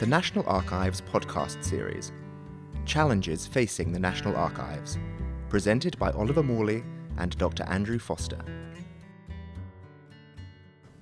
[0.00, 2.10] the National Archives podcast series
[2.84, 4.98] Challenges Facing the National Archives,
[5.48, 6.82] presented by Oliver Morley
[7.16, 7.62] and Dr.
[7.62, 8.40] Andrew Foster.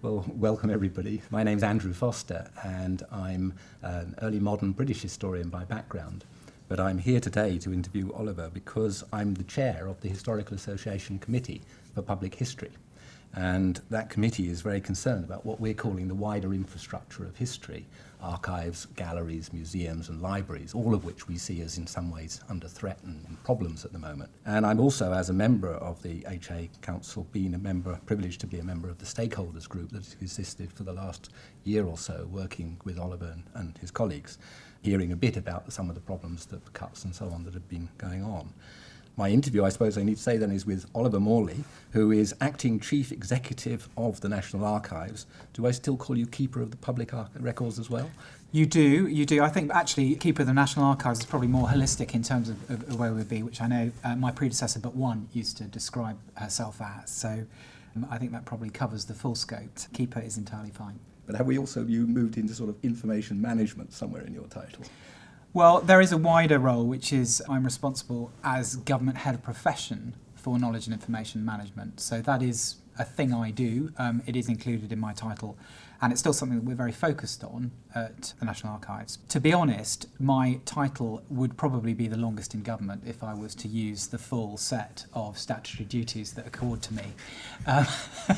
[0.03, 1.23] Well, welcome everybody.
[1.31, 6.27] My name's Andrew Foster, and I'm an early modern British historian by background.
[6.69, 11.19] But I'm here today to interview Oliver because I'm the chair of the Historical Association
[11.19, 11.63] Committee
[11.95, 12.73] for Public History.
[13.35, 17.87] And that committee is very concerned about what we're calling the wider infrastructure of history
[18.23, 22.69] archives, galleries, museums, and libraries, all of which we see as in some ways under
[22.69, 24.31] threat and problems at the moment.
[24.47, 28.47] And I'm also, as a member of the HA Council, been a member, privileged to
[28.47, 31.31] be a member of the stakeholders group that has existed for the last
[31.65, 34.39] year or so, working with Oliver and, and his colleagues,
[34.83, 37.69] hearing a bit about some of the problems, the cuts and so on that have
[37.69, 38.53] been going on
[39.17, 42.35] my interview, I suppose I need to say then, is with Oliver Morley, who is
[42.41, 45.27] acting chief executive of the National Archives.
[45.53, 48.11] Do I still call you keeper of the public Ar records as well?
[48.53, 49.43] You do, you do.
[49.43, 52.71] I think actually Keeper of the National Archives is probably more holistic in terms of,
[52.71, 55.65] of, of where we'd be, which I know uh, my predecessor but one used to
[55.65, 57.11] describe herself as.
[57.11, 57.47] So
[57.97, 59.71] um, I think that probably covers the full scope.
[59.95, 60.99] Keeper is entirely fine.
[61.27, 64.85] But have we also, you moved into sort of information management somewhere in your title?
[65.55, 70.15] Well, there is a wider role, which is I'm responsible as government head of profession
[70.35, 72.01] for knowledge and information management.
[72.01, 73.93] So that is a thing I do.
[73.99, 75.59] Um, it is included in my title,
[76.01, 79.19] and it's still something that we're very focused on at the National Archives.
[79.29, 83.55] To be honest, my title would probably be the longest in government if I was
[83.57, 87.05] to use the full set of statutory duties that accord to me.
[87.67, 87.87] Um,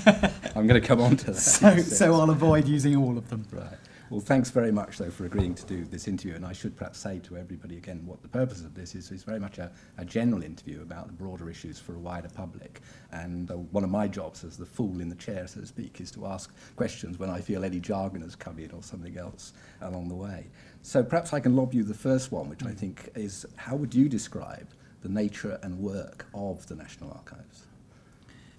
[0.56, 1.36] I'm going to come on to that.
[1.36, 3.46] So, so I'll avoid using all of them.
[3.52, 3.78] Right.
[4.14, 6.36] Well, thanks very much, though, for agreeing to do this interview.
[6.36, 9.10] And I should perhaps say to everybody again what the purpose of this is.
[9.10, 12.80] It's very much a, a general interview about the broader issues for a wider public.
[13.10, 16.00] And uh, one of my jobs as the fool in the chair, so to speak,
[16.00, 19.52] is to ask questions when I feel any jargon has come in or something else
[19.80, 20.46] along the way.
[20.82, 22.78] So perhaps I can lob you the first one, which I mm.
[22.78, 24.68] think is how would you describe
[25.02, 27.64] the nature and work of the National Archives?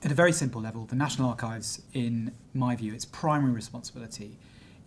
[0.03, 4.37] At a very simple level, the National Archives, in my view, its primary responsibility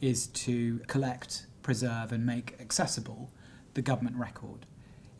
[0.00, 3.30] is to collect, preserve, and make accessible
[3.74, 4.66] the government record.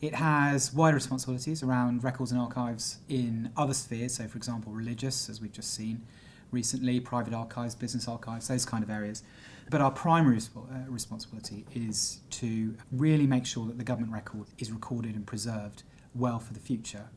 [0.01, 5.29] It has wider responsibilities around records and archives in other spheres, so, for example, religious,
[5.29, 6.03] as we've just seen
[6.51, 9.23] recently, private archives, business archives, those kind of areas.
[9.69, 14.71] But our primary uh, responsibility is to really make sure that the government record is
[14.71, 15.83] recorded and preserved
[16.15, 17.09] well for the future.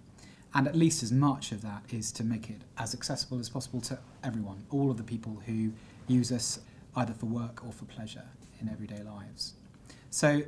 [0.54, 3.80] And at least as much of that is to make it as accessible as possible
[3.82, 5.72] to everyone, all of the people who
[6.08, 6.60] use us
[6.96, 8.24] either for work or for pleasure
[8.60, 9.54] in everyday lives.
[10.10, 10.42] So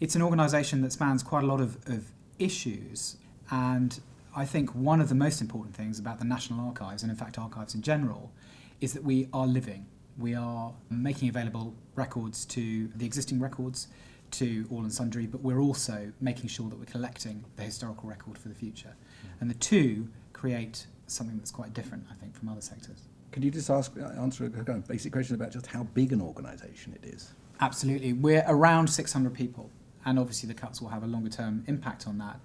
[0.00, 3.16] it's an organisation that spans quite a lot of, of issues,
[3.50, 4.00] and
[4.34, 7.38] I think one of the most important things about the National Archives, and in fact
[7.38, 8.32] archives in general,
[8.80, 9.86] is that we are living.
[10.18, 13.88] We are making available records to the existing records,
[14.32, 18.38] to all and sundry, but we're also making sure that we're collecting the historical record
[18.38, 18.94] for the future.
[19.24, 19.40] Mm.
[19.42, 23.02] And the two create something that's quite different, I think, from other sectors.
[23.32, 26.12] Can you just ask, uh, answer a kind of basic question about just how big
[26.12, 27.32] an organisation it is?
[27.60, 28.12] Absolutely.
[28.12, 29.70] We're around 600 people,
[30.04, 32.38] and obviously the cuts will have a longer term impact on that.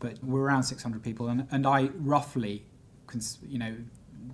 [0.00, 2.64] But we're around 600 people, and, and I roughly,
[3.46, 3.76] you know,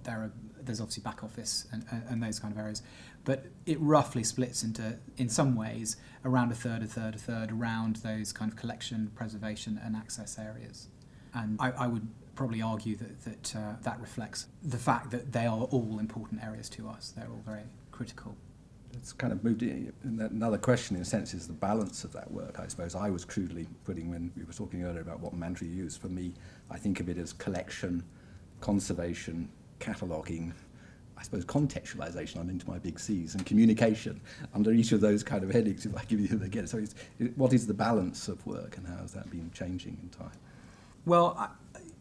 [0.04, 0.32] there are
[0.68, 2.82] there's obviously back office and, and those kind of areas,
[3.24, 7.50] but it roughly splits into, in some ways, around a third, a third, a third
[7.50, 10.88] around those kind of collection, preservation, and access areas.
[11.34, 12.06] And I, I would
[12.38, 16.68] probably argue that that, uh, that reflects the fact that they are all important areas
[16.68, 17.12] to us.
[17.16, 18.36] They're all very critical.
[18.94, 19.92] It's kind of moved in.
[20.04, 22.60] Another question, in a sense, is the balance of that work.
[22.60, 25.74] I suppose I was crudely putting when we were talking earlier about what mantra you
[25.74, 25.96] use.
[25.96, 26.32] For me,
[26.70, 28.04] I think of it as collection,
[28.60, 29.48] conservation,
[29.80, 30.52] cataloguing,
[31.16, 34.20] I suppose contextualization, I'm into my big C's, and communication
[34.54, 36.68] under each of those kind of headings, if I give you again.
[36.68, 36.84] So,
[37.34, 40.38] what is the balance of work and how has that been changing in time?
[41.08, 41.50] Well,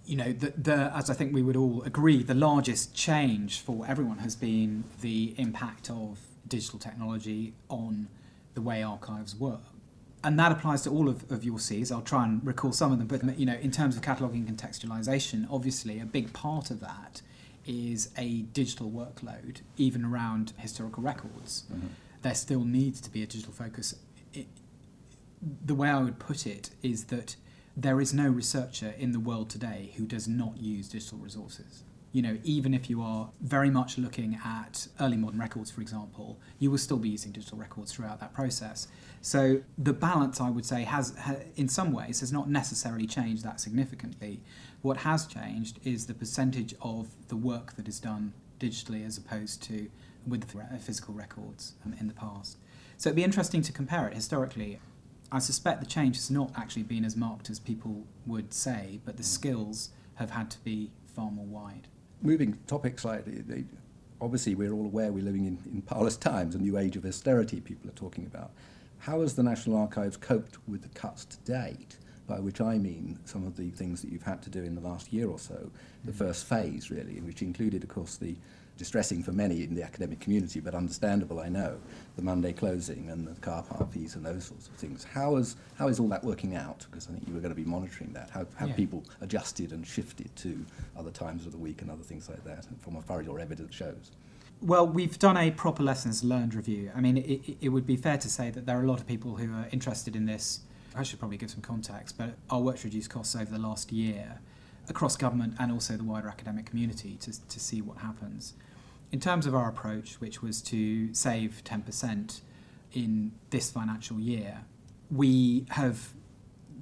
[0.07, 3.85] you know, the, the, as I think we would all agree, the largest change for
[3.85, 8.07] everyone has been the impact of digital technology on
[8.53, 9.59] the way archives work.
[10.23, 11.91] And that applies to all of, of your C's.
[11.91, 14.57] I'll try and recall some of them, but you know, in terms of cataloguing and
[14.57, 17.21] contextualization, obviously a big part of that
[17.65, 21.65] is a digital workload, even around historical records.
[21.71, 21.87] Mm-hmm.
[22.21, 23.93] There still needs to be a digital focus.
[24.33, 24.47] It,
[25.65, 27.35] the way I would put it is that
[27.77, 31.83] there is no researcher in the world today who does not use digital resources.
[32.11, 36.39] You know, even if you are very much looking at early modern records, for example,
[36.57, 38.87] you will still be using digital records throughout that process.
[39.21, 41.15] So the balance, I would say, has,
[41.55, 44.41] in some ways has not necessarily changed that significantly.
[44.81, 49.61] What has changed is the percentage of the work that is done digitally as opposed
[49.63, 49.87] to
[50.25, 50.51] with
[50.81, 52.57] physical records um, in the past.
[52.97, 54.79] So it'd be interesting to compare it historically.
[55.31, 59.17] I suspect the change has not actually been as marked as people would say, but
[59.17, 59.27] the mm.
[59.27, 61.87] skills have had to be far more wide.
[62.21, 63.65] Moving topic slightly, they,
[64.21, 67.59] obviously we're all aware we're living in, in powerless times, a new age of austerity
[67.59, 68.51] people are talking about.
[68.99, 71.97] How has the National Archives coped with the cuts to date?
[72.25, 74.81] By which I mean some of the things that you've had to do in the
[74.81, 75.71] last year or so,
[76.03, 76.17] the mm.
[76.17, 78.35] first phase really, which included, of course, the
[78.81, 81.77] distressing for many in the academic community, but understandable, I know,
[82.15, 85.03] the Monday closing and the car park fees and those sorts of things.
[85.03, 86.85] How is, how is all that working out?
[86.89, 88.29] Because I think you were going to be monitoring that.
[88.29, 88.75] How have Yeah.
[88.75, 90.63] people adjusted and shifted to
[90.95, 93.25] other times of the week and other things like that, and from as far as
[93.25, 94.11] your evidence shows?
[94.61, 96.91] Well, we've done a proper lessons learned review.
[96.95, 99.05] I mean, it, it- would be fair to say that there are a lot of
[99.07, 100.61] people who are interested in this.
[100.95, 103.91] I should probably give some context, but our work to reduce costs over the last
[103.91, 104.39] year
[104.89, 108.53] across government and also the wider academic community to, to see what happens.
[109.11, 112.41] In terms of our approach, which was to save 10%
[112.93, 114.61] in this financial year,
[115.09, 116.13] we have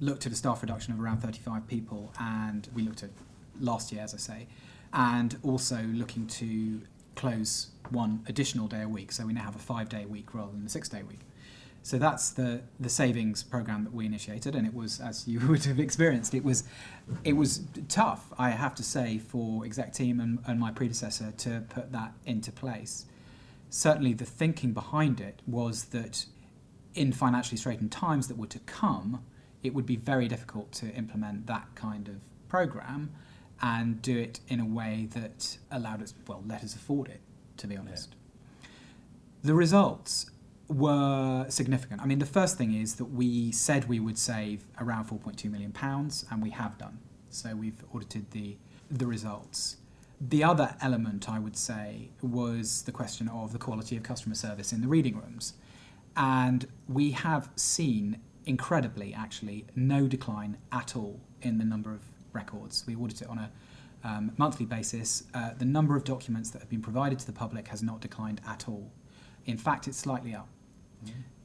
[0.00, 3.10] looked at a staff reduction of around 35 people, and we looked at
[3.60, 4.46] last year, as I say,
[4.92, 6.82] and also looking to
[7.14, 9.12] close one additional day a week.
[9.12, 11.20] So we now have a five day week rather than a six day week.
[11.86, 15.64] So that's the, the savings program that we initiated, and it was, as you would
[15.66, 16.64] have experienced, it was,
[17.22, 21.62] it was tough, I have to say, for exec team and, and my predecessor to
[21.68, 23.06] put that into place.
[23.70, 26.26] Certainly, the thinking behind it was that
[26.96, 29.22] in financially straitened times that were to come,
[29.62, 32.16] it would be very difficult to implement that kind of
[32.48, 33.12] program
[33.62, 37.20] and do it in a way that allowed us, well, let us afford it,
[37.58, 38.16] to be honest.
[39.44, 40.32] The results
[40.68, 42.00] were significant.
[42.00, 45.72] I mean, the first thing is that we said we would save around 4.2 million
[45.72, 46.98] pounds, and we have done.
[47.30, 48.56] So we've audited the
[48.90, 49.78] the results.
[50.20, 54.72] The other element, I would say, was the question of the quality of customer service
[54.72, 55.54] in the reading rooms,
[56.16, 62.00] and we have seen incredibly, actually, no decline at all in the number of
[62.32, 62.84] records.
[62.86, 63.50] We audit it on a
[64.04, 65.24] um, monthly basis.
[65.34, 68.40] Uh, the number of documents that have been provided to the public has not declined
[68.46, 68.90] at all.
[69.46, 70.48] In fact, it's slightly up.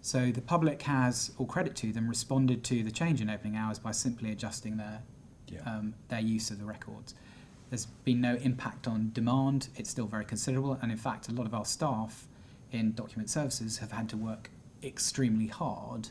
[0.02, 3.78] So the public has, all credit to them, responded to the change in opening hours
[3.78, 5.04] by simply adjusting their
[5.48, 5.62] Yeah.
[5.70, 7.14] um, their use of the records.
[7.70, 9.70] There's been no impact on demand.
[9.76, 12.28] It's still very considerable, and in fact, a lot of our staff
[12.72, 14.50] in document services have had to work
[14.82, 16.10] extremely hard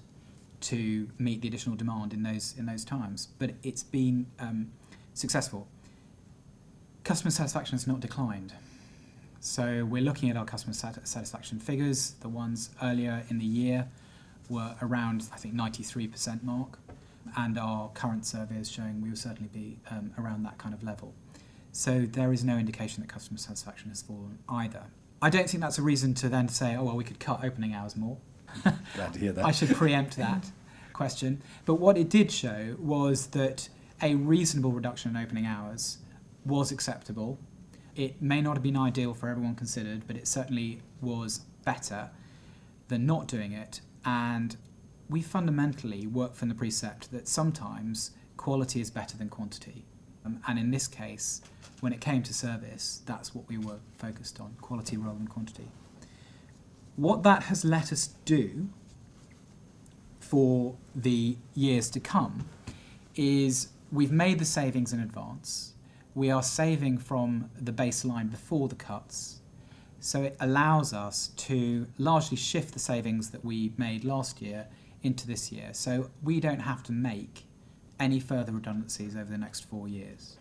[0.61, 3.29] to meet the additional demand in those in those times.
[3.39, 4.71] But it's been um,
[5.15, 5.67] successful.
[7.03, 8.53] Customer satisfaction has not declined.
[9.41, 12.13] So we're looking at our customer sat- satisfaction figures.
[12.21, 13.89] The ones earlier in the year
[14.51, 16.79] were around, I think, 93% mark,
[17.37, 20.83] and our current survey is showing we will certainly be um, around that kind of
[20.83, 21.15] level.
[21.73, 24.83] So there is no indication that customer satisfaction has fallen either.
[25.23, 27.73] I don't think that's a reason to then say, oh well, we could cut opening
[27.73, 28.19] hours more.
[28.95, 29.45] Glad to hear that.
[29.45, 30.51] I should preempt that
[30.93, 31.41] question.
[31.65, 33.69] But what it did show was that
[34.03, 35.99] a reasonable reduction in opening hours
[36.45, 37.39] was acceptable.
[37.97, 42.11] It may not have been ideal for everyone considered, but it certainly was better
[42.89, 43.81] than not doing it.
[44.05, 44.57] And
[45.09, 49.85] we fundamentally work from the precept that sometimes quality is better than quantity.
[50.25, 51.43] Um, and in this case,
[51.81, 55.69] when it came to service, that's what we were focused on quality rather than quantity.
[56.97, 58.69] What that has let us do
[60.21, 62.49] for the years to come
[63.17, 65.70] is we've made the savings in advance.
[66.15, 69.41] We are saving from the baseline before the cuts.
[70.01, 74.67] So it allows us to largely shift the savings that we made last year
[75.03, 75.71] into this year.
[75.73, 77.45] So we don't have to make
[77.99, 80.39] any further redundancies over the next four years.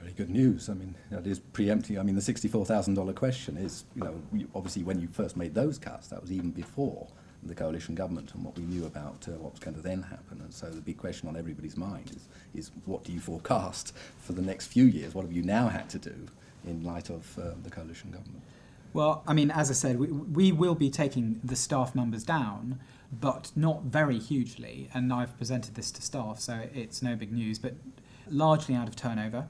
[0.00, 0.68] Very good news.
[0.68, 1.98] I mean, that is preempting.
[1.98, 5.54] I mean, the sixty-four thousand dollar question is, you know, obviously when you first made
[5.54, 7.06] those cuts, that was even before
[7.42, 10.40] the coalition government and what we knew about uh, what was going to then happen.
[10.40, 14.32] And so the big question on everybody's mind is, is what do you forecast for
[14.32, 15.14] the next few years?
[15.14, 16.26] What have you now had to do
[16.66, 18.42] in light of uh, the coalition government?
[18.92, 22.80] Well, I mean, as I said, we, we will be taking the staff numbers down,
[23.12, 24.90] but not very hugely.
[24.92, 27.74] And I've presented this to staff, so it's no big news, but
[28.28, 29.48] largely out of turnover.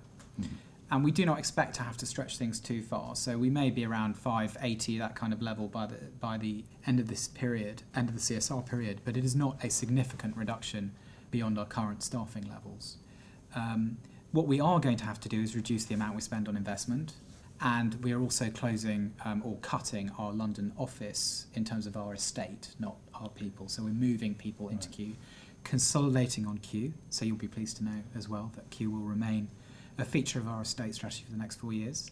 [0.91, 3.15] And we do not expect to have to stretch things too far.
[3.15, 6.99] So we may be around 580, that kind of level, by the, by the end
[6.99, 10.93] of this period, end of the CSR period, but it is not a significant reduction
[11.31, 12.97] beyond our current staffing levels.
[13.55, 13.99] Um,
[14.33, 16.57] what we are going to have to do is reduce the amount we spend on
[16.57, 17.15] investment,
[17.61, 22.15] and we are also closing um, or cutting our London office in terms of our
[22.15, 23.69] estate, not our people.
[23.69, 25.15] So we're moving people into Kew,
[25.63, 26.95] consolidating on Kew.
[27.11, 29.49] So you'll be pleased to know as well that Kew will remain
[30.01, 32.11] a feature of our estate strategy for the next four years.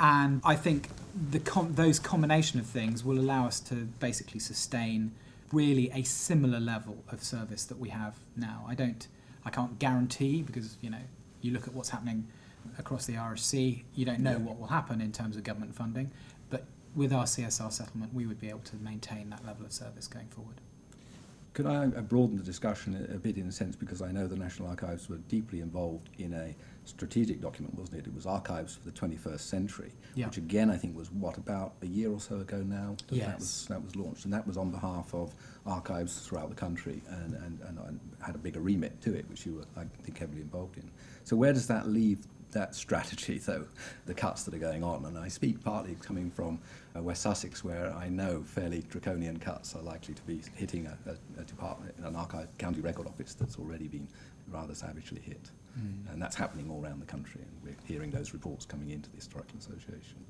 [0.00, 0.88] And I think
[1.30, 5.12] the com- those combination of things will allow us to basically sustain
[5.52, 8.64] really a similar level of service that we have now.
[8.68, 9.08] I don't,
[9.44, 11.00] I can't guarantee because you know
[11.40, 12.28] you look at what's happening
[12.78, 16.10] across the RSC, you don't know what will happen in terms of government funding,
[16.50, 16.64] but
[16.94, 20.28] with our CSR settlement, we would be able to maintain that level of service going
[20.28, 20.60] forward.
[21.54, 24.36] Could I uh, broaden the discussion a bit in a sense because I know the
[24.36, 26.54] National Archives were deeply involved in a
[26.88, 28.06] strategic document, wasn't it?
[28.06, 30.26] It was Archives for the 21st Century, Yeah.
[30.26, 33.38] which again I think was what about a year or so ago now that that
[33.38, 35.34] was that was launched, and that was on behalf of
[35.66, 39.44] archives throughout the country and, and, and, and had a bigger remit to it, which
[39.46, 40.90] you were I think heavily involved in.
[41.24, 43.66] So where does that leave that strategy, though,
[44.06, 45.04] the cuts that are going on?
[45.04, 46.58] And I speak partly coming from
[46.96, 50.96] uh, West Sussex, where I know fairly draconian cuts are likely to be hitting a,
[51.10, 54.08] a, a department, an archive county record office that's already been
[54.50, 55.50] rather savagely hit.
[56.12, 59.16] And that's happening all around the country, and we're hearing those reports coming into the
[59.16, 60.24] Historical Association.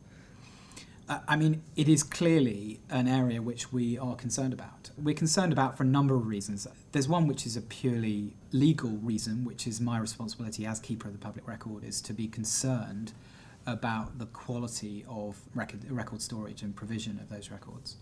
[1.09, 4.91] Uh, I mean, it is clearly an area which we are concerned about.
[4.99, 6.67] We're concerned about for a number of reasons.
[6.93, 11.15] There's one which is a purely legal reason, which is my responsibility as keeper of
[11.15, 13.13] the public record, is to be concerned
[13.67, 17.97] about the quality of record, record storage and provision of those records.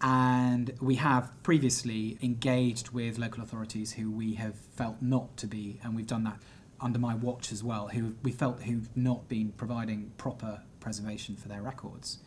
[0.00, 5.80] And we have previously engaged with local authorities who we have felt not to be,
[5.82, 6.38] and we've done that
[6.80, 11.48] under my watch as well, who we felt who've not been providing proper preservation for
[11.48, 12.18] their records.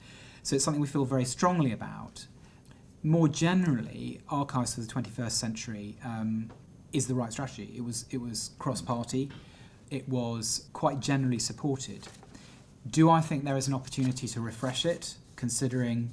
[0.43, 2.25] So it's something we feel very strongly about.
[3.03, 6.49] More generally, archives for the 21st century um,
[6.91, 7.71] is the right strategy.
[7.75, 9.29] It was it was cross-party.
[9.89, 12.07] It was quite generally supported.
[12.89, 16.11] Do I think there is an opportunity to refresh it, considering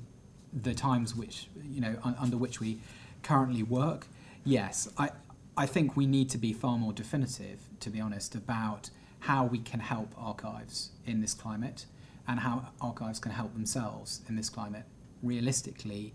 [0.62, 2.78] the times which you know un- under which we
[3.22, 4.06] currently work?
[4.44, 5.10] Yes, I
[5.56, 9.58] I think we need to be far more definitive, to be honest, about how we
[9.58, 11.86] can help archives in this climate
[12.28, 14.84] and how archives can help themselves in this climate.
[15.22, 16.12] Realistically,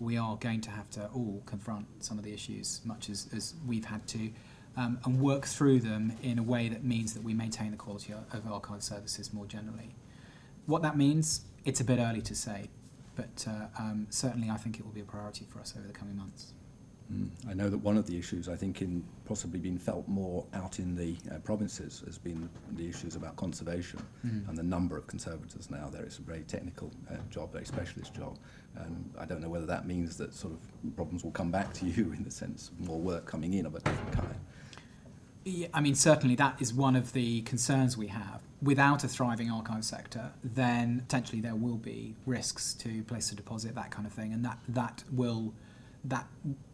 [0.00, 3.54] we are going to have to all confront some of the issues, much as, as
[3.66, 4.30] we've had to,
[4.76, 8.12] um, and work through them in a way that means that we maintain the quality
[8.12, 9.94] of, of archive services more generally.
[10.66, 12.70] What that means, it's a bit early to say,
[13.20, 15.92] but uh, um, certainly I think it will be a priority for us over the
[15.92, 16.54] coming months.
[17.12, 17.28] Mm.
[17.48, 20.78] I know that one of the issues, I think, in possibly been felt more out
[20.78, 24.48] in the uh, provinces has been the issues about conservation Mm.
[24.48, 25.88] and the number of conservators now.
[25.90, 26.02] there.
[26.02, 28.38] It's a very technical uh, job, very specialist job.
[28.76, 30.60] And I don't know whether that means that sort of
[30.96, 33.74] problems will come back to you in the sense of more work coming in of
[33.74, 34.38] a different kind.
[35.44, 38.40] Yeah, I mean, certainly that is one of the concerns we have.
[38.62, 43.74] Without a thriving archive sector, then potentially there will be risks to place a deposit,
[43.74, 45.54] that kind of thing, and that, that will
[46.04, 46.26] that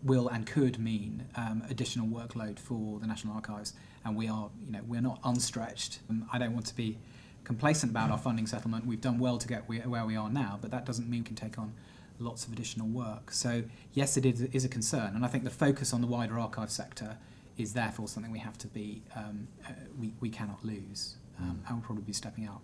[0.05, 3.73] will and could mean um, additional workload for the National Archives.
[4.05, 5.99] And we are, you know, we're not unstretched.
[6.09, 6.99] Um, I don't want to be
[7.43, 8.87] complacent about our funding settlement.
[8.87, 11.37] We've done well to get where we are now, but that doesn't mean we can
[11.37, 11.73] take on
[12.19, 13.31] lots of additional work.
[13.31, 16.71] So yes, it is, a concern, and I think the focus on the wider archive
[16.71, 17.19] sector
[17.59, 21.77] is therefore something we have to be um, uh, we, we cannot lose, um, and
[21.77, 22.61] we'll probably be stepping out.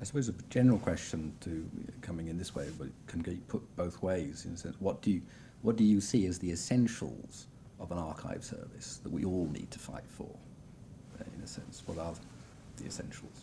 [0.00, 1.68] I suppose a general question to
[2.00, 4.44] coming in this way, but it can be put both ways.
[4.46, 5.22] In a sense, what do you
[5.62, 7.46] what do you see as the essentials
[7.78, 10.28] of an archive service that we all need to fight for?
[11.20, 12.14] uh, In a sense, what are
[12.78, 13.42] the essentials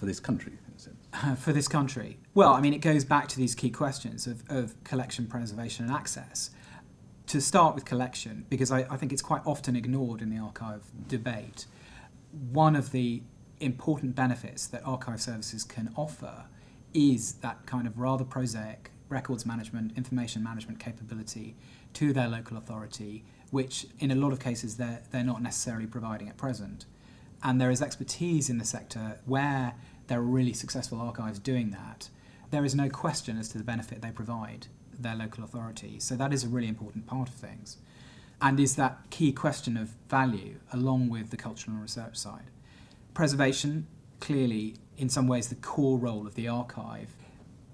[0.00, 0.52] for this country?
[0.68, 2.18] In a sense, Uh, for this country?
[2.34, 5.94] Well, I mean, it goes back to these key questions of, of collection, preservation, and
[5.94, 6.50] access.
[7.28, 10.82] To start with collection, because I, I think it's quite often ignored in the archive
[11.06, 11.66] debate,
[12.50, 13.22] one of the
[13.62, 16.44] important benefits that archive services can offer
[16.92, 21.54] is that kind of rather prosaic records management, information management capability
[21.94, 26.28] to their local authority, which in a lot of cases they're, they're not necessarily providing
[26.28, 26.86] at present.
[27.42, 29.74] And there is expertise in the sector where
[30.06, 32.08] there are really successful archives doing that.
[32.50, 34.66] There is no question as to the benefit they provide
[34.98, 35.98] their local authority.
[35.98, 37.78] So that is a really important part of things.
[38.40, 42.50] And is that key question of value along with the cultural and research side.
[43.14, 43.86] Preservation,
[44.20, 47.14] clearly, in some ways, the core role of the archive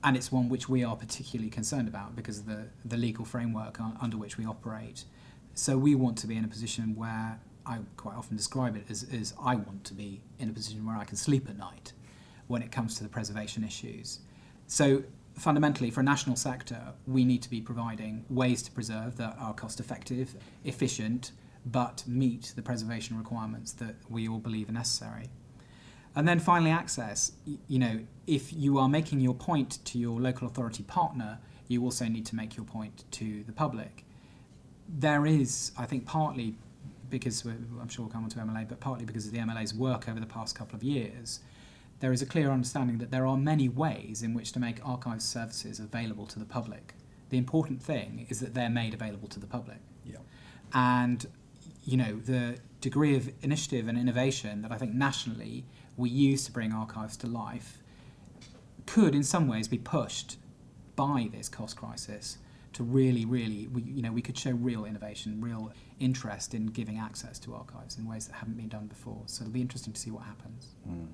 [0.05, 3.81] and it's one which we are particularly concerned about because of the, the legal framework
[4.01, 5.05] under which we operate.
[5.55, 9.07] So we want to be in a position where I quite often describe it as,
[9.13, 11.93] as I want to be in a position where I can sleep at night
[12.47, 14.21] when it comes to the preservation issues.
[14.69, 15.03] So
[15.35, 19.53] fundamentally, for a national sector, we need to be providing ways to preserve that are
[19.53, 21.33] cost effective, efficient,
[21.67, 25.29] but meet the preservation requirements that we all believe are necessary.
[26.17, 27.33] And then finally, access.
[27.69, 31.39] You know, if you are making your point to your local authority partner,
[31.69, 34.05] you also need to make your point to the public.
[34.89, 36.57] There is, I think, partly
[37.11, 39.75] because we're, I'm sure we'll come on to MLA, but partly because of the MLA's
[39.75, 41.41] work over the past couple of years,
[42.01, 45.21] there is a clear understanding that there are many ways in which to make archive
[45.23, 46.95] services available to the public.
[47.31, 49.79] The important thing is that they're made available to the public.
[50.05, 50.17] Yeah.
[50.73, 51.27] And
[51.85, 55.65] you know the degree of initiative and innovation that I think nationally
[55.97, 57.79] we use to bring archives to life
[58.87, 60.39] could, in some ways, be pushed
[60.97, 62.39] by this cost crisis
[62.73, 66.99] to really, really, we, you know, we could show real innovation, real interest in giving
[66.99, 69.23] access to archives in ways that haven't been done before.
[69.27, 70.75] So it'll be interesting to see what happens.
[70.89, 71.09] Mm.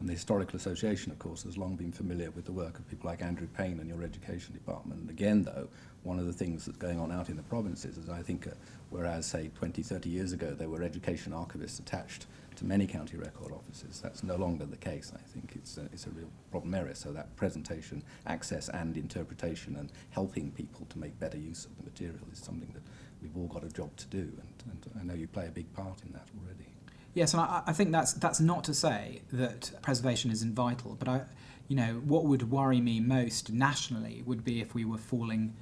[0.00, 3.10] And the Historical Association, of course, has long been familiar with the work of people
[3.10, 5.02] like Andrew Payne and your education department.
[5.02, 5.68] And again, though,
[6.04, 8.52] one of the things that's going on out in the provinces is I think, uh,
[8.88, 12.26] whereas, say, 20, 30 years ago, there were education archivists attached
[12.56, 15.12] to many county record offices, that's no longer the case.
[15.14, 16.94] I think it's a, it's a real problem area.
[16.94, 21.84] So that presentation, access and interpretation and helping people to make better use of the
[21.84, 22.82] material is something that
[23.22, 24.18] we've all got a job to do.
[24.18, 26.66] And, and I know you play a big part in that already.
[27.14, 31.08] Yes, and I, I think that's that's not to say that preservation isn't vital, but
[31.08, 31.22] I,
[31.68, 35.54] you know, what would worry me most nationally would be if we were falling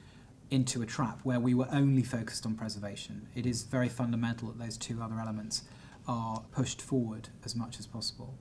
[0.50, 3.28] into a trap where we were only focused on preservation.
[3.34, 5.64] It is very fundamental that those two other elements
[6.06, 8.38] are pushed forward as much as possible.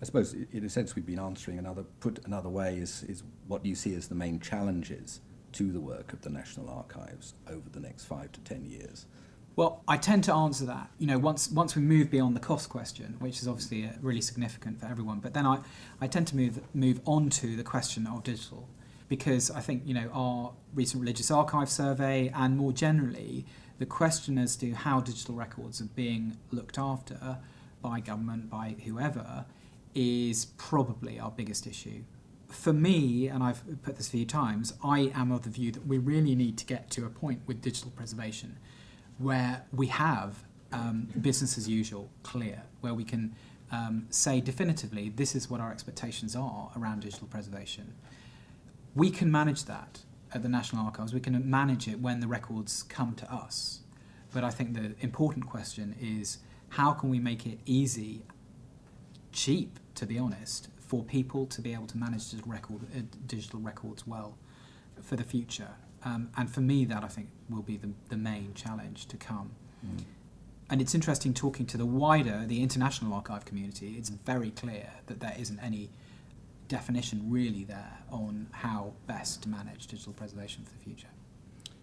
[0.00, 3.66] I suppose, in a sense, we've been answering another put another way is is what
[3.66, 5.20] you see as the main challenges
[5.52, 9.06] to the work of the National Archives over the next five to ten years?
[9.60, 10.88] Well, I tend to answer that.
[10.98, 14.22] You know, once once we move beyond the cost question, which is obviously uh, really
[14.22, 15.58] significant for everyone, but then I,
[16.00, 18.70] I tend to move move on to the question of digital,
[19.10, 23.44] because I think you know our recent religious archive survey and more generally
[23.78, 27.36] the question as to how digital records are being looked after
[27.82, 29.44] by government by whoever
[29.94, 32.04] is probably our biggest issue.
[32.48, 35.86] For me, and I've put this a few times, I am of the view that
[35.86, 38.56] we really need to get to a point with digital preservation
[39.20, 43.34] where we have um, business as usual clear, where we can
[43.70, 47.92] um, say definitively this is what our expectations are around digital preservation.
[48.94, 50.00] We can manage that
[50.32, 53.80] at the National Archives, we can manage it when the records come to us.
[54.32, 56.38] But I think the important question is
[56.70, 58.22] how can we make it easy,
[59.32, 63.60] cheap, to be honest, for people to be able to manage digital, record, uh, digital
[63.60, 64.38] records well
[65.02, 65.70] for the future?
[66.04, 69.50] Um, and for me, that I think will be the, the main challenge to come.
[69.84, 70.04] Mm.
[70.70, 75.20] And it's interesting talking to the wider, the international archive community, it's very clear that
[75.20, 75.90] there isn't any
[76.68, 81.08] definition really there on how best to manage digital preservation for the future.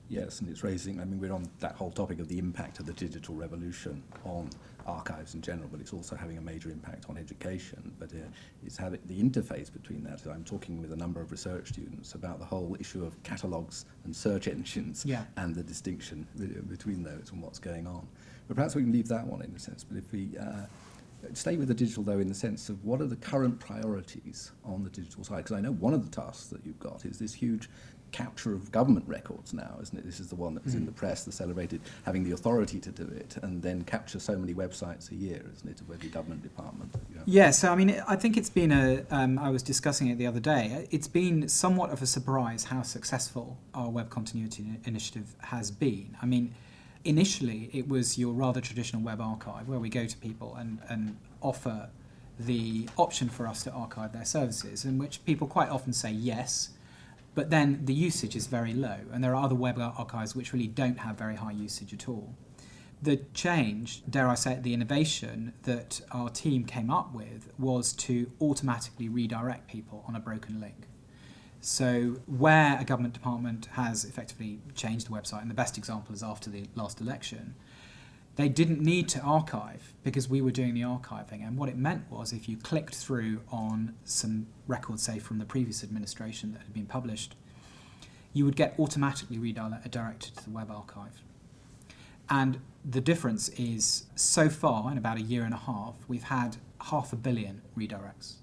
[0.09, 2.85] Yes, and it's raising, I mean, we're on that whole topic of the impact of
[2.85, 4.49] the digital revolution on
[4.87, 7.91] archives in general, but it's also having a major impact on education.
[7.99, 8.27] But uh,
[8.65, 10.21] it's having the interface between that.
[10.31, 14.15] I'm talking with a number of research students about the whole issue of catalogues and
[14.15, 15.25] search engines yeah.
[15.35, 16.27] and the distinction
[16.69, 18.07] between those and what's going on.
[18.47, 19.83] But perhaps we can leave that one in a sense.
[19.83, 20.65] But if we uh,
[21.33, 24.83] stay with the digital, though, in the sense of what are the current priorities on
[24.83, 25.37] the digital side?
[25.37, 27.69] Because I know one of the tasks that you've got is this huge
[28.11, 30.05] capture of government records now, isn't it?
[30.05, 30.77] This is the one that was mm.
[30.79, 34.37] in the press, the celebrated, having the authority to do it, and then capture so
[34.37, 36.93] many websites a year, isn't it, of every government department?
[37.13, 40.17] Yeah, yeah so I mean, I think it's been a, um, I was discussing it
[40.17, 45.35] the other day, it's been somewhat of a surprise how successful our web continuity initiative
[45.39, 46.17] has been.
[46.21, 46.53] I mean,
[47.03, 51.17] initially it was your rather traditional web archive where we go to people and, and
[51.41, 51.89] offer
[52.39, 56.69] the option for us to archive their services, in which people quite often say yes
[57.37, 60.65] but then the usage is very low, and there are other web archives which really
[60.65, 62.33] don't have very high usage at all.
[62.99, 67.93] The change, dare I say it, the innovation that our team came up with was
[68.07, 70.87] to automatically redirect people on a broken link.
[71.61, 76.23] So, where a government department has effectively changed the website, and the best example is
[76.23, 77.53] after the last election,
[78.37, 81.45] they didn't need to archive because we were doing the archiving.
[81.45, 85.45] And what it meant was if you clicked through on some records, say from the
[85.45, 87.35] previous administration that had been published,
[88.33, 91.23] you would get automatically redirected to the web archive.
[92.29, 96.57] And the difference is so far, in about a year and a half, we've had
[96.79, 98.35] half a billion redirects,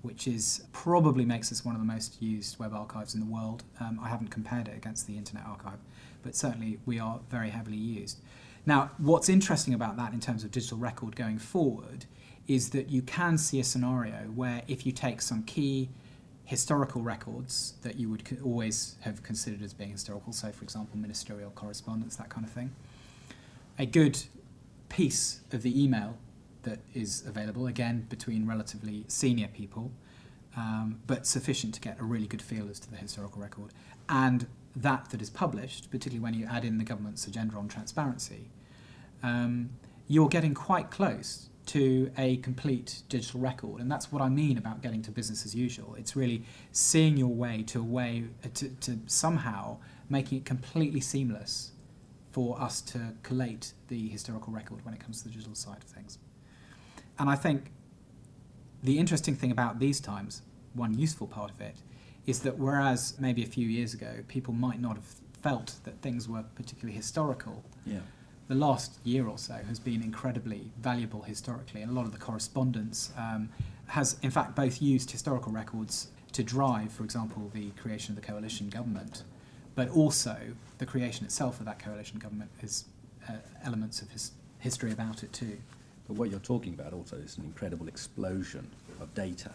[0.00, 3.64] which is probably makes us one of the most used web archives in the world.
[3.80, 5.78] Um, I haven't compared it against the Internet Archive,
[6.22, 8.18] but certainly we are very heavily used.
[8.68, 12.04] Now, what's interesting about that in terms of digital record going forward
[12.46, 15.88] is that you can see a scenario where if you take some key
[16.44, 21.50] historical records that you would always have considered as being historical, so for example, ministerial
[21.52, 22.70] correspondence, that kind of thing,
[23.78, 24.22] a good
[24.90, 26.18] piece of the email
[26.64, 29.90] that is available, again, between relatively senior people,
[30.58, 33.72] um, but sufficient to get a really good feel as to the historical record,
[34.10, 38.50] and that that is published, particularly when you add in the government's agenda on transparency,
[39.22, 39.70] um,
[40.06, 43.80] you're getting quite close to a complete digital record.
[43.80, 45.94] And that's what I mean about getting to business as usual.
[45.96, 49.76] It's really seeing your way to a way uh, to, to somehow
[50.08, 51.72] making it completely seamless
[52.32, 55.90] for us to collate the historical record when it comes to the digital side of
[55.90, 56.18] things.
[57.18, 57.70] And I think
[58.82, 61.76] the interesting thing about these times, one useful part of it,
[62.26, 65.06] is that whereas maybe a few years ago people might not have
[65.42, 68.00] felt that things were particularly historical, Yeah.
[68.48, 72.18] The last year or so has been incredibly valuable historically, and a lot of the
[72.18, 73.50] correspondence um,
[73.86, 78.26] has, in fact, both used historical records to drive, for example, the creation of the
[78.26, 79.22] coalition government,
[79.74, 80.36] but also
[80.78, 82.84] the creation itself of that coalition government has
[83.28, 83.32] uh,
[83.64, 85.58] elements of his history about it too.
[86.06, 89.52] But what you're talking about also is an incredible explosion of data.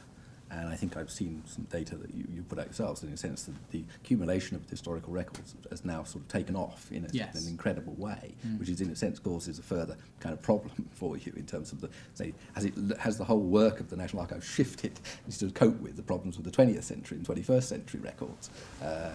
[0.59, 3.17] And I think I've seen some data that you, you put out yourselves in a
[3.17, 7.07] sense that the accumulation of historical records has now sort of taken off in, a,
[7.11, 7.41] Yes.
[7.41, 8.59] an incredible way, Mm.
[8.59, 11.71] which is in a sense causes a further kind of problem for you in terms
[11.71, 14.99] of the, say, has, it, has the whole work of the National Archives shifted
[15.39, 18.49] to cope with the problems of the 20th century and 21st century records?
[18.81, 19.11] Uh,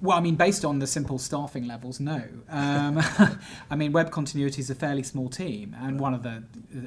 [0.00, 2.22] Well, I mean, based on the simple staffing levels, no.
[2.48, 2.98] Um,
[3.70, 6.44] I mean, web continuity is a fairly small team, and one of the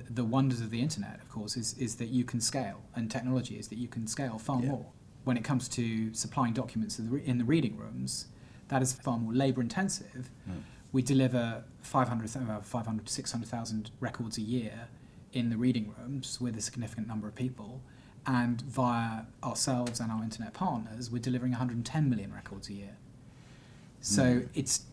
[0.09, 3.55] the wonders of the internet, of course, is is that you can scale, and technology
[3.59, 4.69] is that you can scale far Yeah.
[4.69, 4.85] more.
[5.25, 8.27] When it comes to supplying documents in the, re- in the reading rooms,
[8.69, 10.31] that is far more labour intensive.
[10.49, 10.61] Mm.
[10.93, 14.87] We deliver 500, uh, 500 to 600,000 records a year
[15.33, 17.81] in the reading rooms with a significant number of people.
[18.25, 22.97] And via ourselves and our internet partners, we're delivering 110 million records a year.
[23.99, 24.49] So Mm.
[24.53, 24.85] it's,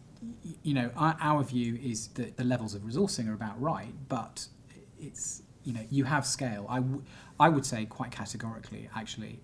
[0.63, 4.49] you know, our, our view is that the levels of resourcing are about right, but
[5.01, 6.67] it's, you know, you have scale.
[6.69, 7.03] I, w-
[7.39, 9.41] I would say quite categorically, actually,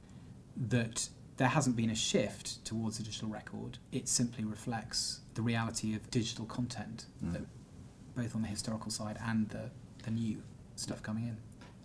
[0.69, 3.79] that there hasn't been a shift towards a digital record.
[3.93, 7.33] It simply reflects the reality of digital content, Mm.
[7.35, 7.43] that,
[8.17, 9.71] both on the historical side and the,
[10.05, 10.43] the new
[10.77, 11.37] stuff coming in.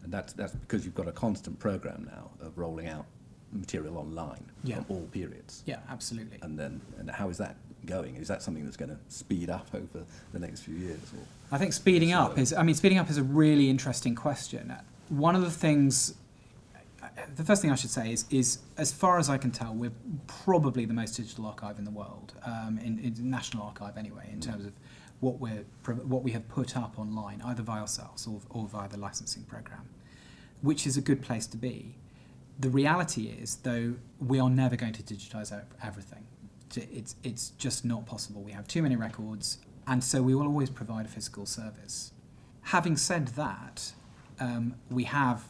[0.04, 3.06] And that's, that's because you've got a constant program now of rolling out
[3.52, 4.76] material online Yeah.
[4.76, 5.64] from all periods.
[5.66, 6.38] Yeah, absolutely.
[6.42, 8.16] And then, and how is that going?
[8.16, 11.00] Is that something that's going to speed up over the next few years?
[11.16, 11.24] Or?
[11.52, 14.74] I think speeding up is, I mean, speeding up is a really interesting question.
[15.10, 16.14] One of the things,
[17.36, 19.92] the first thing I should say is, is as far as I can tell, we're
[20.28, 24.40] probably the most digital archive in the world, um, in, in National Archive anyway, in
[24.40, 24.74] terms of
[25.20, 28.98] what, we're, what we have put up online, either via ourselves or, or via the
[28.98, 29.88] licensing program,
[30.62, 31.96] which is a good place to be.
[32.60, 35.54] The reality is, though, we are never going to digitize
[35.84, 36.26] everything.
[36.76, 38.42] It's, it's just not possible.
[38.42, 42.12] We have too many records, and so we will always provide a physical service.
[42.64, 43.94] Having said that,
[44.40, 45.44] um, we have,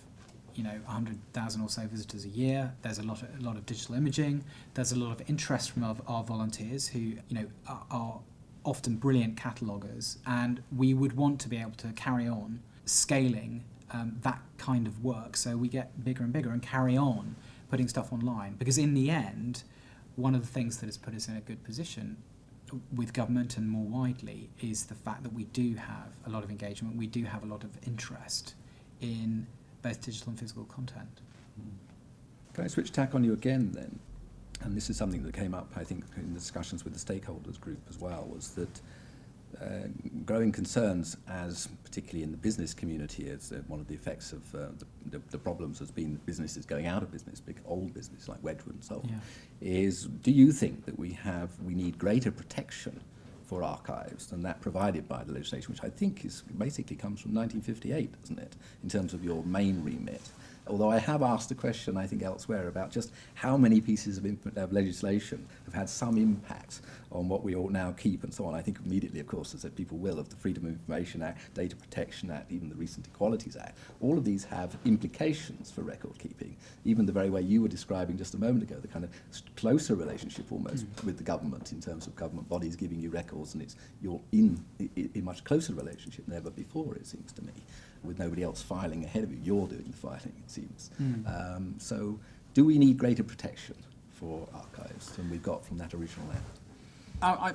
[0.56, 2.74] you know, 100,000 or so visitors a year.
[2.82, 4.44] There's a lot, of, a lot of digital imaging.
[4.74, 7.46] There's a lot of interest from our, our volunteers who, you know,
[7.92, 8.20] are
[8.64, 14.18] often brilliant catalogers, and we would want to be able to carry on scaling um,
[14.22, 17.36] that kind of work so we get bigger and bigger and carry on
[17.70, 18.56] putting stuff online.
[18.56, 19.64] Because in the end,
[20.16, 22.18] one of the things that has put us in a good position
[22.96, 26.52] with government and more widely is the fact that we do have a lot of
[26.52, 28.54] engagement, we do have a lot of interest
[29.02, 29.48] in
[29.82, 31.22] both digital and physical content.
[32.54, 34.00] Can I switch tack on you again then?
[34.62, 37.60] And this is something that came up, I think, in the discussions with the stakeholders
[37.60, 38.82] group as well, was that
[39.62, 39.88] uh,
[40.26, 44.56] growing concerns, as particularly in the business community, as uh, one of the effects of
[44.56, 48.28] uh, the, the, the problems has been businesses going out of business, big old business
[48.28, 49.20] like Wedgwood and so on, Yeah.
[49.62, 53.00] is do you think that we have we need greater protection
[53.44, 57.34] for archives than that provided by the legislation, which I think is basically comes from
[57.34, 60.22] 1958, doesn't it, in terms of your main remit?
[60.70, 64.26] Although I have asked a question, I think elsewhere, about just how many pieces of,
[64.56, 68.54] of legislation have had some impact on what we ought now keep and so on.
[68.54, 71.76] I think immediately, of course, as people will, of the Freedom of Information Act, Data
[71.76, 73.78] Protection Act, even the recent Equalities Act.
[74.00, 76.56] All of these have implications for record keeping,
[76.86, 79.12] even the very way you were describing just a moment ago, the kind of
[79.56, 81.04] closer relationship almost mm.
[81.04, 84.64] with the government in terms of government bodies giving you records, and it's you're in
[84.80, 87.54] a, a much closer relationship than ever before, it seems to me,
[88.04, 89.40] with nobody else filing ahead of you.
[89.44, 90.92] You're doing the filing, it seems.
[91.02, 91.58] Mm.
[91.58, 92.20] Um, so,
[92.54, 93.76] do we need greater protection
[94.12, 96.60] for archives than we've got from that original act?
[97.22, 97.54] I,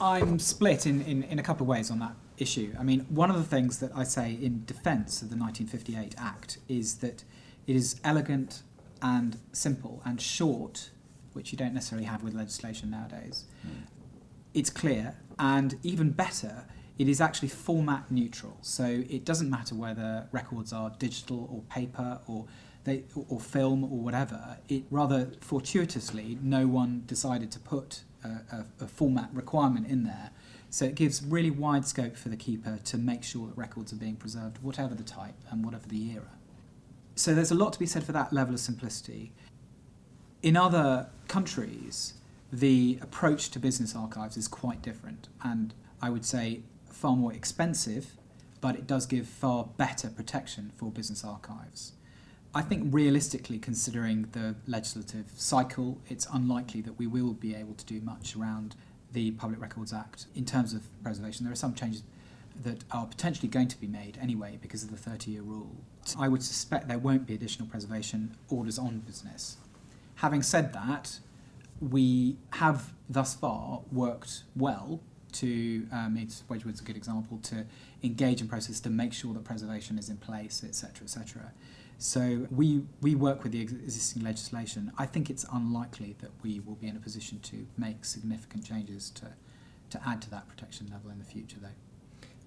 [0.00, 2.74] I, I'm split in, in, in a couple of ways on that issue.
[2.78, 6.58] I mean, one of the things that I say in defence of the 1958 Act
[6.68, 7.24] is that
[7.66, 8.62] it is elegant
[9.02, 10.90] and simple and short,
[11.32, 13.44] which you don't necessarily have with legislation nowadays.
[14.52, 16.64] It's clear, and even better,
[16.98, 18.56] it is actually format neutral.
[18.62, 22.46] So it doesn't matter whether records are digital or paper or
[22.84, 24.58] they, or film or whatever.
[24.68, 30.30] It rather fortuitously, no one decided to put a, a, a format requirement in there.
[30.70, 33.96] So it gives really wide scope for the keeper to make sure that records are
[33.96, 36.32] being preserved, whatever the type and whatever the era.
[37.16, 39.32] So there's a lot to be said for that level of simplicity.
[40.42, 42.14] In other countries,
[42.52, 46.62] the approach to business archives is quite different, and I would say
[46.94, 48.14] far more expensive,
[48.60, 51.92] but it does give far better protection for business archives.
[52.54, 57.84] I think realistically, considering the legislative cycle, it's unlikely that we will be able to
[57.84, 58.76] do much around
[59.12, 61.44] the Public Records Act in terms of preservation.
[61.44, 62.04] There are some changes
[62.62, 65.74] that are potentially going to be made anyway because of the 30 year rule.
[66.18, 69.56] I would suspect there won't be additional preservation orders on business.
[70.16, 71.18] Having said that,
[71.80, 75.00] we have thus far worked well
[75.34, 77.64] to, um, it's, Wedgwood's a good example, to
[78.02, 81.52] engage in process to make sure that preservation is in place, etc., etc.
[81.98, 84.92] So we, we work with the existing legislation.
[84.98, 89.10] I think it's unlikely that we will be in a position to make significant changes
[89.10, 89.26] to,
[89.90, 91.68] to add to that protection level in the future, though.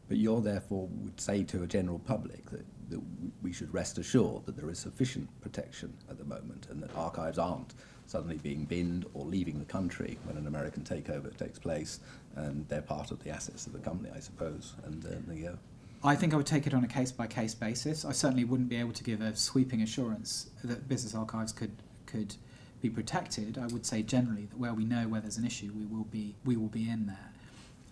[0.08, 3.02] But you're therefore would say to a general public that, that
[3.42, 7.38] we should rest assured that there is sufficient protection at the moment and that archives
[7.38, 7.74] aren't
[8.08, 12.00] suddenly being binned or leaving the country when an American takeover takes place
[12.36, 14.74] and they're part of the assets of the company, I suppose.
[14.86, 15.58] And uh, there you go.
[16.04, 18.06] I think I would take it on a case by case basis.
[18.06, 21.72] I certainly wouldn't be able to give a sweeping assurance that business archives could
[22.06, 22.36] could
[22.82, 23.58] be protected.
[23.58, 26.36] I would say generally that where we know where there's an issue, we will be
[26.46, 27.32] we will be in there.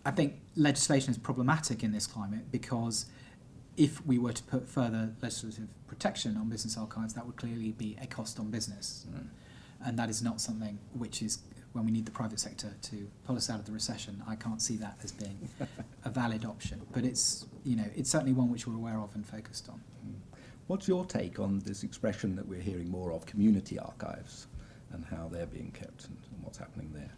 [0.06, 3.08] I think legislation is problematic in this climate because
[3.76, 7.98] if we were to put further legislative protection on business archives, that would clearly be
[8.02, 9.08] a cost on business.
[9.10, 9.28] Mm.
[9.84, 11.40] And that is not something which is,
[11.74, 14.62] when we need the private sector to pull us out of the recession, I can't
[14.62, 15.50] see that as being
[16.06, 16.82] a valid option.
[16.94, 19.82] But it's, you know, it's certainly one which we're aware of and focused on.
[20.08, 20.14] Mm.
[20.68, 24.48] What's your take on this expression that we're hearing more of, community archives,
[24.94, 27.12] and how they're being kept and, and what's happening there?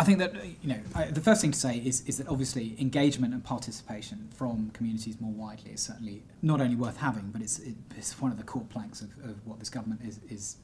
[0.00, 0.32] I think that
[0.62, 4.30] you know I, the first thing to say is, is that obviously engagement and participation
[4.34, 8.30] from communities more widely is certainly not only worth having, but it's, it, it's one
[8.32, 10.56] of the core planks of, of what this government is, is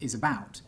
[0.00, 0.60] is about.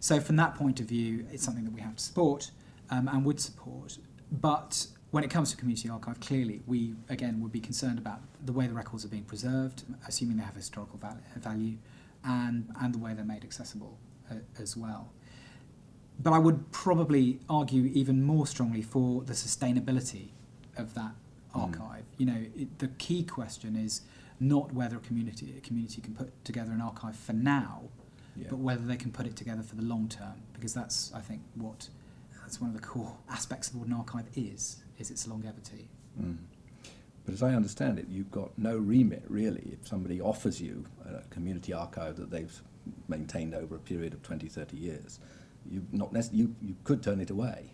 [0.00, 2.50] So from that point of view, it's something that we have to support
[2.90, 3.98] um, and would support.
[4.32, 8.52] But when it comes to community archive, clearly we again would be concerned about the
[8.52, 10.98] way the records are being preserved, assuming they have historical
[11.36, 11.76] value,
[12.24, 13.96] and and the way they're made accessible
[14.28, 15.12] uh, as well.
[16.22, 20.28] But I would probably argue even more strongly for the sustainability
[20.76, 21.12] of that
[21.52, 21.60] hmm.
[21.60, 22.02] archive.
[22.02, 22.18] Mm.
[22.18, 24.02] You know, it, the key question is
[24.38, 27.82] not whether a community a community can put together an archive for now,
[28.36, 28.46] yeah.
[28.48, 31.42] but whether they can put it together for the long term, because that's, I think,
[31.54, 31.88] what
[32.42, 35.88] that's one of the core aspects of what an archive is, is its longevity.
[36.20, 36.38] Mm.
[37.24, 39.76] But as I understand it, you've got no remit really.
[39.80, 42.60] If somebody offers you a community archive that they've
[43.08, 45.20] maintained over a period of 20, 30 years,
[45.70, 47.70] you, not you, you could turn it away.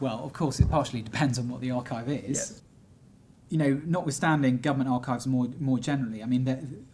[0.00, 2.28] Well, of course, it partially depends on what the archive is.
[2.28, 2.62] Yes.
[3.50, 6.46] You know, notwithstanding government archives more more generally, I mean,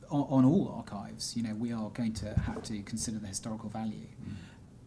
[0.09, 3.69] on, on, all archives, you know, we are going to have to consider the historical
[3.69, 4.35] value, mm.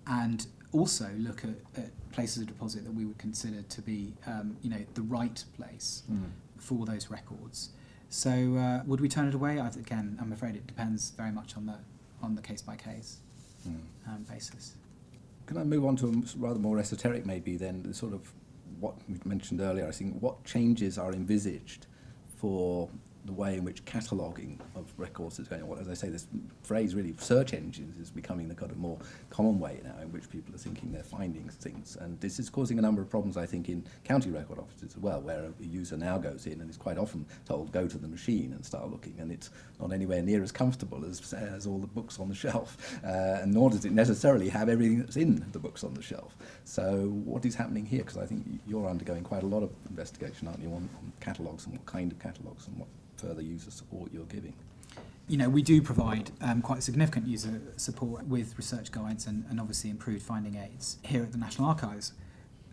[0.08, 4.56] and also look at, at, places of deposit that we would consider to be, um,
[4.62, 6.24] you know, the right place mm.
[6.58, 7.72] for those records.
[8.10, 9.60] So, uh, would we turn it away?
[9.60, 11.76] I, again, I'm afraid it depends very much on the
[12.24, 13.18] on the case by case
[13.68, 13.76] mm.
[14.08, 14.76] um, basis.
[15.48, 18.34] Can I move on to a rather more esoteric, maybe, then, the sort of
[18.80, 19.88] what we mentioned earlier?
[19.88, 21.88] I think what changes are envisaged
[22.36, 22.90] for
[23.28, 25.78] the way in which cataloguing of records is going on.
[25.78, 26.28] As I say, this
[26.64, 28.98] phrase really, search engines, is becoming the kind of more
[29.30, 31.98] common way now in which people are thinking they're finding things.
[32.00, 34.98] And this is causing a number of problems, I think, in county record offices as
[34.98, 38.08] well, where a user now goes in and is quite often told, go to the
[38.08, 39.16] machine and start looking.
[39.20, 42.78] And it's not anywhere near as comfortable as, as all the books on the shelf.
[43.08, 46.36] Uh, and nor does it necessarily have everything that's in the books on the shelf.
[46.66, 48.00] So what is happening here?
[48.00, 51.66] Because I think you're undergoing quite a lot of investigation, aren't you, on, on catalogues
[51.66, 54.54] and what kind of catalogues and what further user support you're giving?
[55.28, 59.60] You know, we do provide um, quite significant user support with research guides and, and
[59.60, 62.14] obviously improved finding aids here at the National Archives.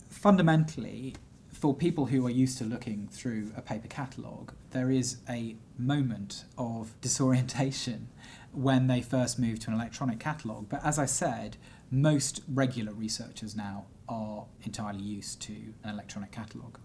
[0.09, 1.15] Fundamentally,
[1.53, 6.45] for people who are used to looking through a paper catalogue, there is a moment
[6.57, 8.09] of disorientation
[8.53, 10.67] when they first move to an electronic catalogue.
[10.69, 11.57] But as I said,
[11.91, 16.79] most regular researchers now are entirely used to an electronic catalogue.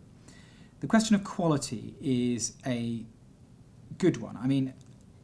[0.79, 3.05] The question of quality is a
[3.97, 4.37] good one.
[4.37, 4.73] I mean,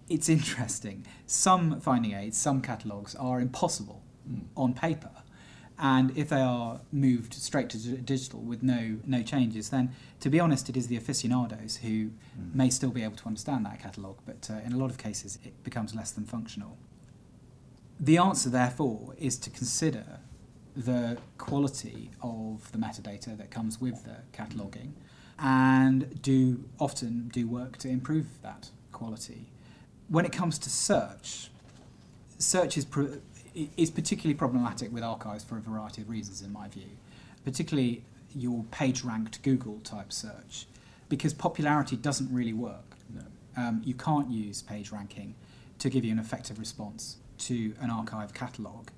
[0.10, 1.06] it's interesting.
[1.25, 4.43] Some finding aids, some catalogues are impossible mm.
[4.56, 5.12] on paper.
[5.78, 10.39] And if they are moved straight to digital with no no changes, then to be
[10.39, 12.12] honest, it is the aficionados who mm.
[12.54, 15.38] may still be able to understand that catalogue, but uh, in a lot of cases,
[15.43, 16.78] it becomes less than functional.
[17.99, 20.19] The answer, therefore, is to consider
[20.75, 24.93] the quality of the metadata that comes with the cataloguing
[25.38, 29.48] and do often do work to improve that quality.
[30.08, 31.50] When it comes to search,
[32.38, 33.19] search is, pro-
[33.76, 36.89] is particularly problematic with archives for a variety of reasons, in my view,
[37.43, 38.04] particularly
[38.36, 40.67] your page ranked Google type search,
[41.10, 42.95] because popularity doesn't really work.
[43.13, 43.24] No.
[43.58, 45.36] Um, you can't use page ranking
[45.80, 48.91] to give you an effective response to an archive catalogue.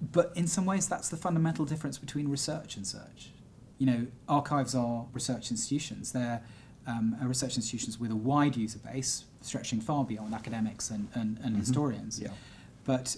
[0.00, 3.30] But in some ways, that's the fundamental difference between research and search.
[3.78, 6.12] You know, archives are research institutions.
[6.12, 6.42] They're
[6.86, 11.54] um, research institutions with a wide user base, stretching far beyond academics and, and, and
[11.54, 11.60] Mhm.
[11.60, 12.18] historians.
[12.18, 12.28] Yeah.
[12.84, 13.16] But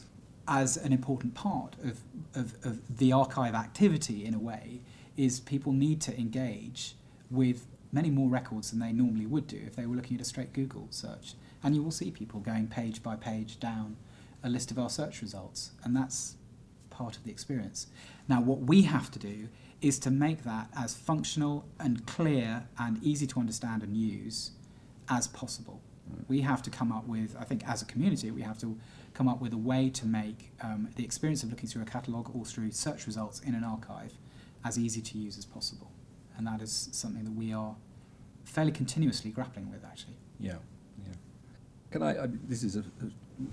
[0.48, 2.00] as an important part of,
[2.34, 4.80] of, of the archive activity, in a way,
[5.16, 6.96] is people need to engage
[7.30, 10.24] with many more records than they normally would do if they were looking at a
[10.24, 11.34] straight Google search.
[11.62, 13.96] And you will see people going page by page down
[14.42, 16.36] a list of our search results, and that's
[16.88, 17.86] part of the experience.
[18.28, 19.48] Now, what we have to do
[19.80, 24.52] is to make that as functional and clear and easy to understand and use
[25.08, 25.80] as possible.
[26.28, 28.76] We have to come up with, I think, as a community, we have to
[29.14, 32.30] come up with a way to make um, the experience of looking through a catalogue
[32.34, 34.12] or through search results in an archive
[34.64, 35.90] as easy to use as possible.
[36.36, 37.76] And that is something that we are
[38.44, 40.16] fairly continuously grappling with, actually.
[40.38, 40.54] Yeah,
[41.06, 41.14] yeah.
[41.90, 42.24] Can I?
[42.24, 43.10] I this is a, a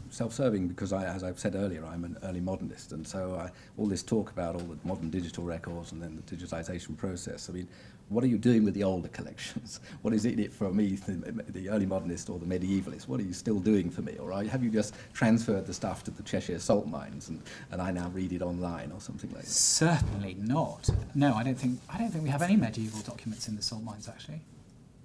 [0.10, 3.88] self-serving because I, as I've said earlier, I'm an early modernist, and so I, all
[3.88, 7.50] this talk about all the modern digital records and then the digitization process.
[7.50, 7.68] I mean,
[8.10, 9.80] what are you doing with the older collections?
[10.02, 13.08] What is in it for me, the, the early modernist or the medievalist?
[13.08, 16.04] What are you still doing for me, or are, have you just transferred the stuff
[16.06, 19.44] to the Cheshire salt mines and, and I now read it online or something like
[19.44, 19.50] that?
[19.50, 20.90] Certainly not.
[21.16, 23.84] No, I don't think I don't think we have any medieval documents in the salt
[23.84, 24.42] mines actually.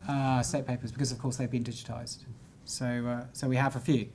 [0.07, 2.18] Uh, state papers, because of course they've been digitised.
[2.64, 4.09] So uh, so we have a few,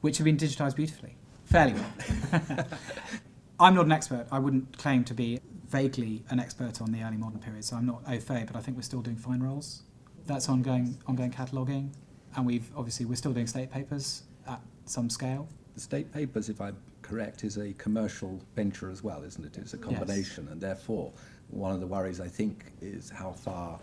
[0.00, 2.66] which have been digitised beautifully, fairly well.
[3.60, 4.26] I'm not an expert.
[4.30, 7.86] I wouldn't claim to be vaguely an expert on the early modern period, so I'm
[7.86, 8.46] not au fait.
[8.46, 9.82] But I think we're still doing fine rolls.
[10.26, 11.92] That's ongoing ongoing cataloguing,
[12.36, 15.48] and we've obviously we're still doing state papers at some scale.
[15.74, 19.58] The state papers, if I'm correct, is a commercial venture as well, isn't it?
[19.58, 21.12] It's a combination, and therefore,
[21.50, 23.80] one of the worries I think is how far,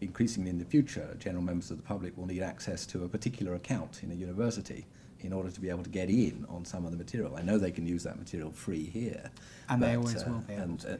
[0.00, 3.54] increasingly in the future, general members of the public will need access to a particular
[3.54, 4.86] account in a university
[5.20, 7.36] in order to be able to get in on some of the material.
[7.36, 9.30] I know they can use that material free here,
[9.68, 10.94] And they but, always uh, will be able and, to.
[10.94, 10.96] Uh,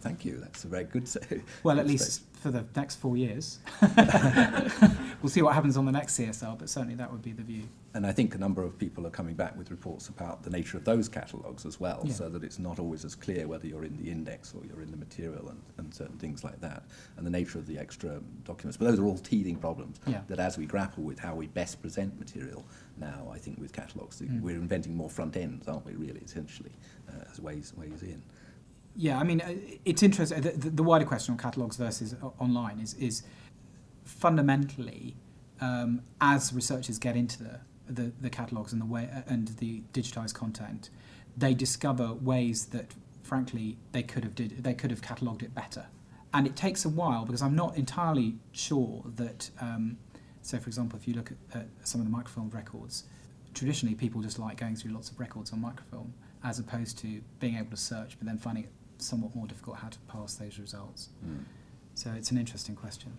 [0.00, 0.38] thank you.
[0.38, 1.06] That's a very good.
[1.14, 1.42] say.
[1.62, 3.58] Well, at least for the next four years.
[5.22, 7.64] we'll see what happens on the next CSR, but certainly that would be the view.
[7.94, 10.76] And I think a number of people are coming back with reports about the nature
[10.76, 12.12] of those catalogues as well, Yeah.
[12.12, 14.90] so that it's not always as clear whether you're in the index or you're in
[14.92, 16.84] the material and, and certain things like that,
[17.16, 18.76] and the nature of the extra documents.
[18.76, 20.20] But those are all teething problems Yeah.
[20.28, 22.64] that as we grapple with how we best present material
[22.98, 24.42] now, I think with catalogues, Mm.
[24.42, 26.72] we're inventing more front ends, aren't we, really, essentially,
[27.08, 28.22] uh, as ways, ways in.
[29.00, 30.40] Yeah, I mean, uh, it's interesting.
[30.40, 33.22] The, the, the wider question on catalogues versus online is, is
[34.04, 35.14] fundamentally,
[35.60, 39.82] um, as researchers get into the, the, the catalogues and the way uh, and the
[39.92, 40.90] digitized content,
[41.36, 45.86] they discover ways that, frankly, they could have did they could have catalogued it better.
[46.34, 49.48] And it takes a while because I'm not entirely sure that.
[49.60, 49.98] Um,
[50.42, 53.04] so, for example, if you look at, at some of the microfilm records,
[53.54, 56.12] traditionally people just like going through lots of records on microfilm
[56.44, 58.70] as opposed to being able to search but then finding it
[59.02, 61.10] somewhat more difficult how to pass those results.
[61.94, 63.12] So it's an interesting question.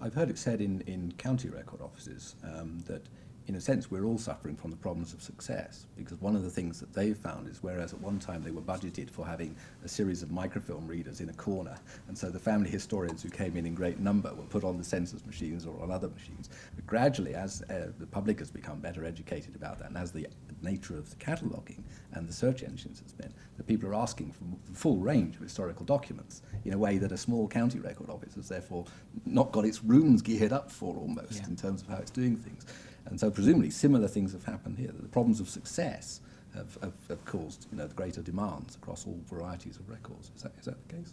[0.00, 3.02] I've heard it said in, in county record offices um, that,
[3.46, 6.50] in a sense, we're all suffering from the problems of success because one of the
[6.50, 9.88] things that they've found is whereas at one time they were budgeted for having a
[9.88, 11.76] series of microfilm readers in a corner,
[12.08, 14.84] and so the family historians who came in in great number were put on the
[14.84, 16.48] census machines or on other machines.
[16.74, 20.26] But gradually, as uh, the public has become better educated about that, and as the
[20.64, 24.44] nature of the cataloguing and the search engines has been, that people are asking for
[24.70, 28.34] the full range of historical documents in a way that a small county record office
[28.34, 28.84] has therefore
[29.26, 31.46] not got its rooms geared up for almost Yeah.
[31.48, 32.64] in terms of how it's doing things.
[33.06, 34.90] And so presumably similar things have happened here.
[34.92, 36.20] The problems of success
[36.54, 40.30] have, have, have caused you know, the greater demands across all varieties of records.
[40.36, 41.12] Is that, is that the case?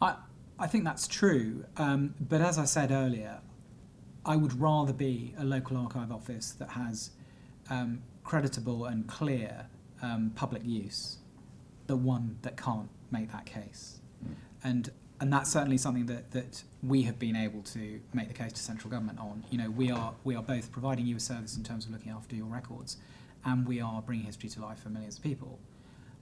[0.00, 0.14] I,
[0.58, 3.40] I think that's true, um, but as I said earlier,
[4.24, 7.10] I would rather be a local archive office that has
[7.70, 9.66] um, creditable and clear
[10.02, 11.18] um, public use,
[11.86, 14.00] the one that can't make that case.
[14.62, 18.52] And and that's certainly something that, that we have been able to make the case
[18.52, 19.44] to central government on.
[19.50, 22.12] You know, we are we are both providing you a service in terms of looking
[22.12, 22.98] after your records,
[23.44, 25.58] and we are bringing history to life for millions of people.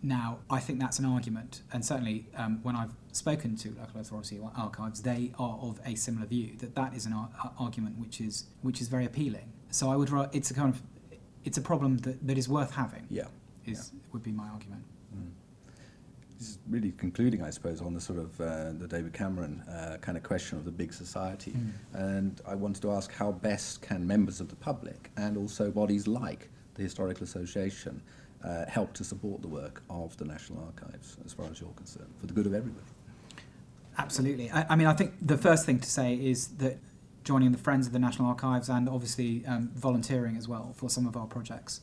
[0.01, 4.39] Now, I think that's an argument, and certainly um, when I've spoken to local authority
[4.55, 8.21] archives, they are of a similar view that that is an ar- ar- argument which
[8.21, 9.49] is which is very appealing.
[9.71, 10.83] So I would, it's a kind of,
[11.45, 13.07] it's a problem that, that is worth having.
[13.11, 13.25] Yeah.
[13.67, 14.83] Is would be my argument.
[15.17, 15.31] Mm.
[16.39, 19.97] this is really concluding, I suppose, on the sort of uh, the David Cameron uh,
[20.01, 21.53] kind of question of the big society.
[21.53, 21.73] Mm.
[21.95, 26.07] And I wanted to ask how best can members of the public and also bodies
[26.07, 28.03] like the Historical Association
[28.45, 32.13] uh, help to support the work of the National Archives, as far as you're concerned,
[32.21, 32.85] for the good of everybody?
[33.97, 34.51] Absolutely.
[34.51, 36.77] I, I mean, I think the first thing to say is that
[37.25, 41.07] joining the Friends of the National Archives and obviously um, volunteering as well for some
[41.07, 41.81] of our projects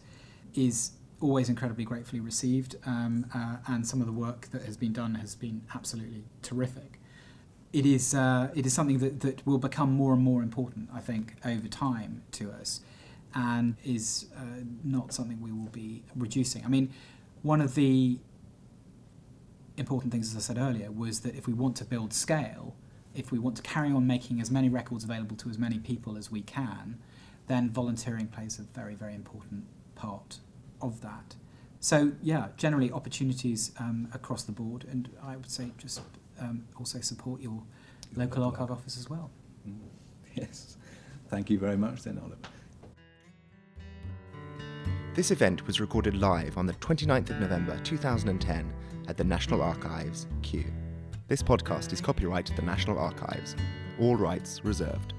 [0.54, 4.94] is always incredibly gratefully received, um, uh, and some of the work that has been
[4.94, 7.00] done has been absolutely terrific.
[7.74, 11.00] It is, uh, it is something that, that will become more and more important, I
[11.00, 12.82] think, over time to us,
[13.34, 16.66] and is uh, not something we will be reducing.
[16.66, 16.92] I mean,
[17.44, 18.18] one of the
[19.78, 22.76] important things, as I said earlier, was that if we want to build scale,
[23.16, 26.18] if we want to carry on making as many records available to as many people
[26.18, 27.00] as we can,
[27.48, 30.40] then volunteering plays a very, very important part
[30.82, 31.36] of that.
[31.80, 36.02] So yeah, generally opportunities um, across the board, and I would say just
[36.40, 37.64] um, also support your
[38.16, 39.30] local archive office as well.
[39.68, 39.78] Mm.
[40.34, 40.78] Yes,
[41.28, 42.38] thank you very much, then, Oliver.
[45.14, 48.74] This event was recorded live on the 29th of November 2010
[49.10, 50.64] at the National Archives, Kew.
[51.32, 53.56] This podcast is copyright to the National Archives,
[54.02, 55.14] all rights reserved.